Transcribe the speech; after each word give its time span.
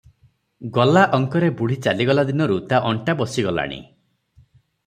ଗଲା 0.77 1.03
ଅଙ୍କରେ 1.17 1.49
ବୁଢ଼ୀ 1.59 1.77
ଚାଲିଗଲା 1.87 2.23
ଦିନରୁ 2.31 2.57
ତା 2.73 2.81
ଅଣ୍ଟା 2.93 3.17
ବସିଗଲାଣି। 3.23 3.79